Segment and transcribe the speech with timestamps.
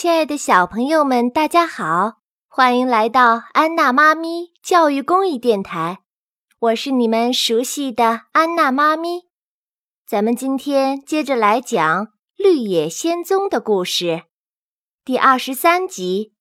[0.00, 5.98] 亲爱的小朋友们，大家好，欢迎来到安娜妈咪教育公益电台。
[6.58, 9.28] 我是你们熟悉的安娜妈咪。
[10.06, 14.22] 咱们今天接着来讲《绿野仙踪》的故事，
[15.04, 16.32] 第二十三集。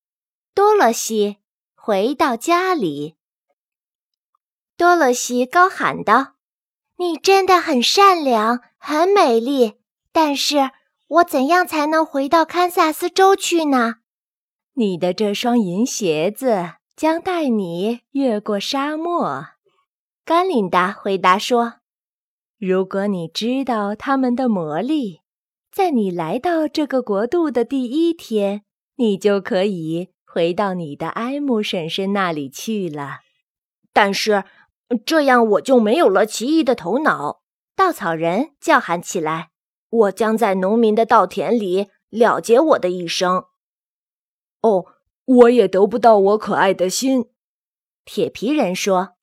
[0.55, 1.39] 多萝西
[1.75, 3.17] 回到家里，
[4.77, 6.35] 多萝西高喊道
[6.95, 9.81] ：“你真的很善良，很美丽，
[10.13, 10.71] 但是……”
[11.09, 13.95] 我怎样才能回到堪萨斯州去呢？
[14.73, 19.47] 你的这双银鞋子将带你越过沙漠。
[20.23, 21.77] 甘琳达回答说
[22.59, 25.21] ：“如果你知道他们的魔力，
[25.71, 28.61] 在你来到这个国度的第一天，
[28.97, 33.21] 你就可以回到你的埃姆婶婶那里去了。
[33.91, 34.43] 但是
[35.03, 37.41] 这样我就没有了奇异的头脑。”
[37.75, 39.49] 稻草人叫喊起来。
[39.89, 43.45] 我将在农民的稻田里了结我的一生。
[44.61, 44.85] 哦，
[45.25, 47.25] 我也得不到我可爱的心。
[48.05, 49.15] 铁皮人说：“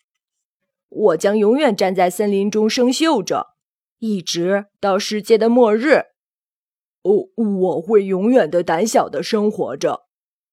[0.89, 3.55] 我将永远站在森林中生锈着，
[3.99, 6.07] 一直到世界的末日。
[7.03, 10.07] 哦，我会永远的胆小的生活着。”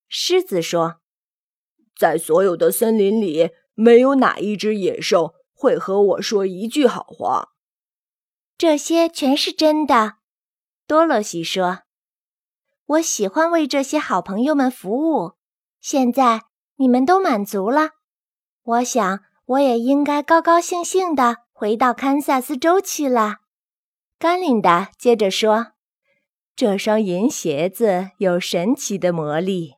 [0.08, 0.96] 狮子说
[1.98, 7.53] ：“在所有的森林里，没有哪一只野兽会和我说一句好话。”
[8.56, 10.18] 这些全是真的，
[10.86, 11.80] 多萝西说
[12.86, 15.32] ：“我喜欢为这些好朋友们服务。
[15.80, 16.42] 现在
[16.76, 17.90] 你们都满足了，
[18.62, 23.38] 我想我也应该高高兴兴地回到堪萨斯州去了。”
[24.20, 25.72] 甘琳达接着说
[26.54, 29.74] ：“这双银鞋子有神奇的魔力，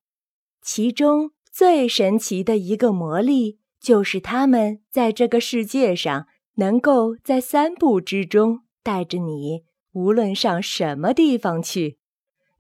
[0.60, 11.98] 其中最神奇的一个魔力就是它们在这个世界上能够在三步之中。”带着你，无论上什么地方去，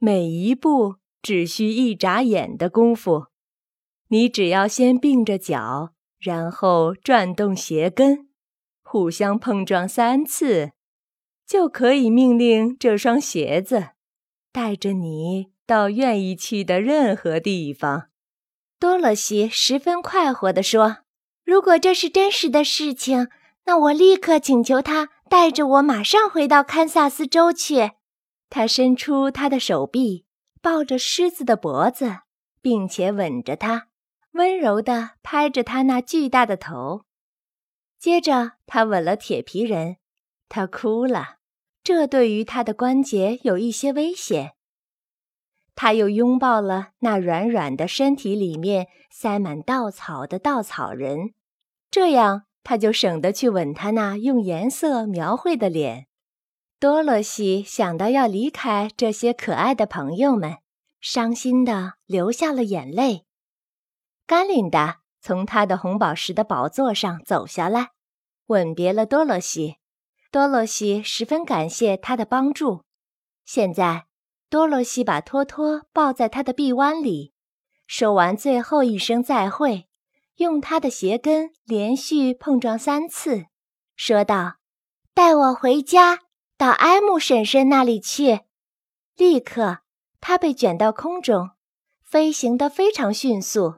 [0.00, 3.26] 每一步只需一眨眼的功夫。
[4.08, 8.26] 你只要先并着脚，然后转动鞋跟，
[8.82, 10.72] 互相碰撞三次，
[11.46, 13.90] 就可以命令这双鞋子
[14.50, 18.08] 带着你到愿意去的任何地方。
[18.80, 21.04] 多萝西十分快活地说
[21.46, 23.28] ：“如果这是真实的事情，
[23.66, 27.92] 那我立刻请求他。”带着我马上回到堪萨斯州去。
[28.48, 30.24] 他伸出他的手臂，
[30.62, 32.18] 抱着狮子的脖子，
[32.62, 33.88] 并且吻着它，
[34.32, 37.02] 温柔地拍着他那巨大的头。
[37.98, 39.96] 接着，他吻了铁皮人，
[40.48, 41.38] 他哭了，
[41.82, 44.52] 这对于他的关节有一些危险。
[45.74, 51.34] 他又拥抱了那软软的身体里面塞满稻草的稻草人，
[51.90, 52.44] 这样。
[52.68, 56.08] 他就省得去吻他那用颜色描绘的脸。
[56.80, 60.56] 多萝西想到要离开这些可爱的朋友们，
[61.00, 63.24] 伤心的流下了眼泪。
[64.26, 67.90] 甘琳达从他的红宝石的宝座上走下来，
[68.46, 69.76] 吻别了多萝西。
[70.32, 72.82] 多萝西十分感谢他的帮助。
[73.44, 74.06] 现在，
[74.50, 77.32] 多萝西把托托抱在他的臂弯里，
[77.86, 79.85] 说完最后一声再会。
[80.36, 83.46] 用他的鞋跟连续碰撞三次，
[83.94, 84.56] 说道
[85.14, 86.20] ：“带我回家，
[86.58, 88.40] 到埃姆婶婶那里去。”
[89.16, 89.78] 立刻，
[90.20, 91.52] 他被卷到空中，
[92.04, 93.76] 飞行得非常迅速。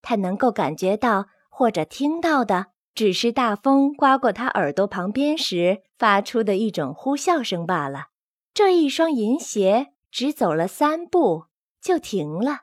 [0.00, 8.06] 他能够感觉到或者听到的，只是大风刮过他耳朵旁边时发出的一种呼啸声罢了。
[8.54, 11.44] 这一双银鞋只走了三步
[11.82, 12.62] 就停了，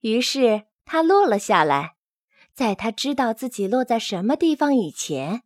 [0.00, 1.95] 于是他落了下来。
[2.56, 5.42] 在他知道自己落在什么地方以前，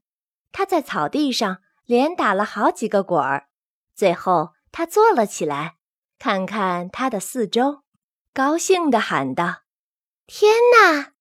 [0.53, 3.48] 他在草地上连打了好几个滚儿。
[3.97, 5.75] 最后，他坐了起来，
[6.20, 7.81] 看看他的四周，
[8.32, 9.62] 高兴地喊道
[10.28, 11.15] ：“天哪！”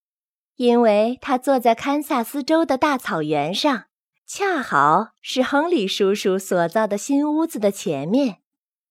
[0.57, 3.85] 因为他坐在堪萨斯州的大草原上，
[4.28, 8.44] 恰好是亨利叔叔所造的新屋子的前面。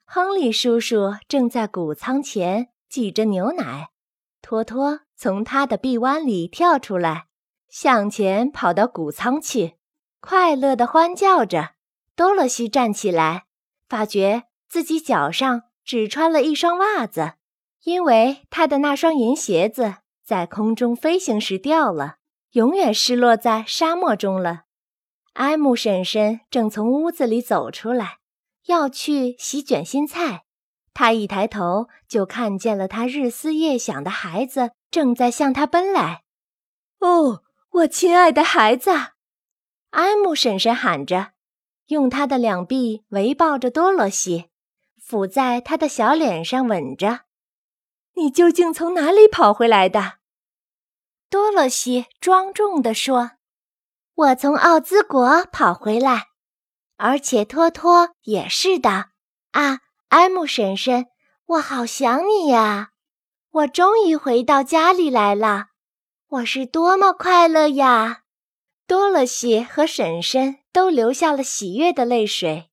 [0.04, 3.90] 亨利叔叔正在谷仓前挤着牛奶。
[4.48, 7.26] 托托从他的臂弯里跳出来，
[7.68, 9.74] 向前跑到谷仓去，
[10.22, 11.72] 快乐地欢叫着。
[12.16, 13.44] 多萝西站起来，
[13.90, 17.34] 发觉自己脚上只穿了一双袜子，
[17.84, 22.14] 因为他的那双银鞋子在空中飞行时掉了，
[22.52, 24.62] 永远失落在沙漠中了。
[25.34, 28.20] 埃姆婶婶正从屋子里走出来，
[28.64, 30.44] 要去洗卷心菜。
[30.98, 36.24] 他一抬头，就看见了他日思夜想的孩子正在向他奔来。
[36.98, 38.90] 哦，我亲爱的孩子！
[39.90, 41.34] 埃姆婶婶喊着，
[41.86, 44.50] 用她的两臂围抱着多萝西，
[45.00, 47.20] 抚在他的小脸上吻着。
[48.16, 50.14] 你究竟从哪里跑回来的？”
[51.30, 53.30] 多萝西庄重地说
[54.16, 56.30] ：“我从奥兹国跑回来，
[56.96, 59.10] 而且托托也是的。
[59.52, 61.06] 啊，埃姆婶婶，
[61.44, 62.92] 我好想你呀！
[63.50, 65.66] 我终于回到家里来了，
[66.28, 68.22] 我是多么快乐呀！”
[68.88, 72.70] 多萝西和婶婶都流下了喜悦的泪水。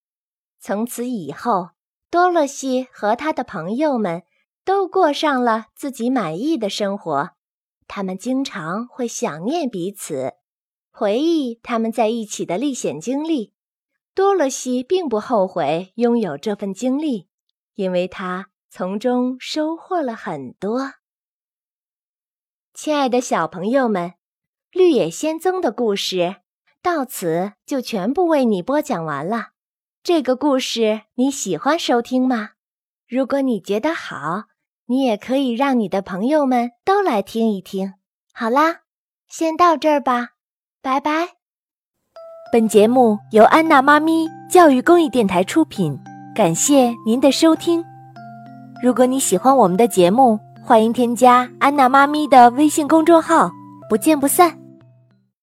[0.61, 1.71] 从此以后，
[2.09, 4.23] 多萝西和他的朋友们
[4.63, 7.31] 都过上了自己满意的生活。
[7.85, 10.35] 他们经常会想念彼此，
[10.89, 13.54] 回忆他们在一起的历险经历。
[14.15, 17.27] 多萝西并不后悔拥有这份经历，
[17.75, 20.94] 因为他从中收获了很多。
[22.73, 24.09] 亲爱的小朋友们，
[24.71, 26.38] 《绿野仙踪》的故事
[26.81, 29.50] 到此就全部为你播讲完了。
[30.01, 32.51] 这个故事你喜欢收听吗？
[33.07, 34.45] 如果你觉得好。
[34.88, 37.95] 你也可以让你的朋友们都来听一听。
[38.31, 38.81] 好啦，
[39.27, 40.33] 先到这儿吧，
[40.79, 41.34] 拜拜。
[42.51, 46.00] 本节目由安娜妈咪教育公益电台出品，
[46.33, 47.83] 感谢您的收听。
[48.83, 53.50] 如果你喜欢我们的节目，欢迎添加安娜妈咪的微信公众号，
[53.89, 54.64] 不见不散。